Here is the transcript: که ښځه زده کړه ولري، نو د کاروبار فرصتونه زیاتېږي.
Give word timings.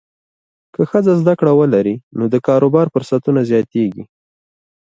که 0.73 0.81
ښځه 0.89 1.13
زده 1.21 1.33
کړه 1.39 1.51
ولري، 1.59 1.95
نو 2.17 2.23
د 2.33 2.35
کاروبار 2.47 2.87
فرصتونه 2.93 3.41
زیاتېږي. 3.49 4.03